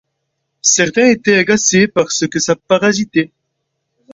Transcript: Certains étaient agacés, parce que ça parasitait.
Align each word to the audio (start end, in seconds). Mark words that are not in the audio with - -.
Certains 0.63 1.11
étaient 1.11 1.35
agacés, 1.37 1.87
parce 1.87 2.27
que 2.27 2.39
ça 2.39 2.55
parasitait. 2.55 3.31